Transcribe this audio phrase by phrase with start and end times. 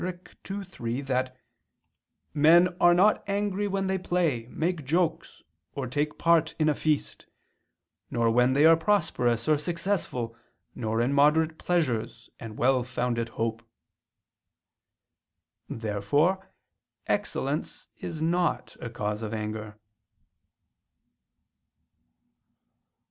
[0.03, 0.17] ii,
[0.63, 1.37] 3) that
[2.33, 5.43] "men are not angry when they play, make jokes,
[5.75, 7.27] or take part in a feast,
[8.09, 10.35] nor when they are prosperous or successful,
[10.73, 13.61] nor in moderate pleasures and well founded hope."
[15.69, 16.49] Therefore
[17.05, 19.77] excellence is not a cause of anger.